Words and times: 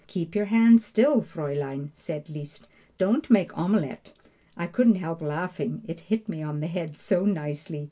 "Keep 0.07 0.33
your 0.33 0.45
hand 0.45 0.81
still, 0.81 1.21
Fraulein," 1.21 1.91
said 1.93 2.27
Liszt; 2.27 2.67
"don't 2.97 3.29
make 3.29 3.55
omelet." 3.55 4.13
I 4.57 4.65
couldn't 4.65 4.95
help 4.95 5.21
laughing 5.21 5.83
it 5.87 5.99
hit 5.99 6.27
me 6.27 6.41
on 6.41 6.59
the 6.59 6.65
head 6.65 6.97
so 6.97 7.23
nicely. 7.23 7.79